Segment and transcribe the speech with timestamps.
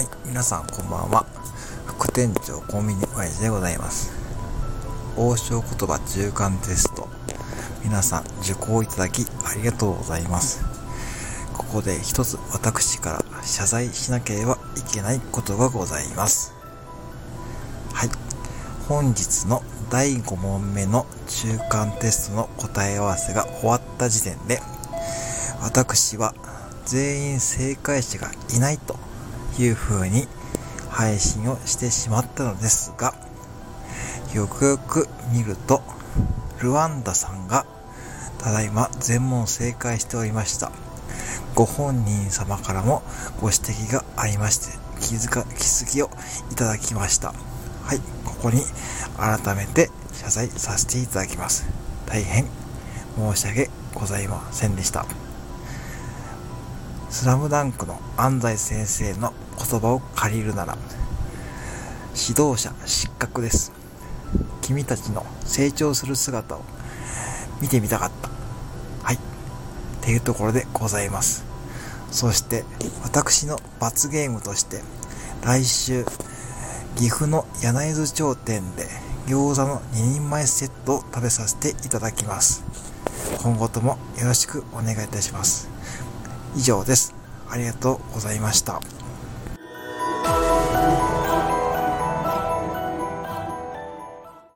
[0.00, 1.26] はい皆さんこんばんは。
[1.84, 4.10] 副店長コンビニ親父でございます。
[5.14, 7.06] 王将言葉中間テスト。
[7.84, 10.64] 皆さん受講いただきありがとうございます。
[11.52, 16.54] ここで一つ私から謝罪しなければいけないことがございます。
[17.92, 18.08] はい
[18.88, 24.62] 本日の第5問目の中間テストの答え合わせが終わった時点で
[25.60, 26.34] 私は
[26.86, 28.96] 全員正解者がいないと
[29.58, 30.28] いう風に
[30.90, 33.14] 配信をしてしまったのですが、
[34.34, 35.82] よくよく見ると、
[36.60, 37.64] ルワンダさんが
[38.42, 40.72] ただいま全問正解しておりました。
[41.54, 43.02] ご本人様からも
[43.40, 46.10] ご指摘がありまして、気づか、気づきを
[46.50, 47.34] いただきました。
[47.84, 48.62] はい、ここに
[49.16, 51.66] 改めて謝罪させていただきます。
[52.06, 52.46] 大変
[53.16, 55.29] 申し訳ございませんでした。
[57.10, 60.78] スラムダンクの安西先生の言葉を借りるなら、
[62.14, 63.72] 指導者失格です。
[64.62, 66.62] 君たちの成長する姿を
[67.60, 68.28] 見てみたかった。
[69.04, 69.16] はい。
[69.16, 69.18] っ
[70.02, 71.44] ていうところでございます。
[72.12, 72.64] そして、
[73.02, 74.80] 私の罰ゲームとして、
[75.44, 76.04] 来週、
[76.96, 78.86] 岐阜の柳津町店で
[79.26, 82.62] 餃子の2人前セットを食べさせていただきます。
[83.42, 85.79] 今後ともよろしくお願いいたします。
[86.56, 87.14] 以上です。
[87.48, 88.80] ありがとうございました。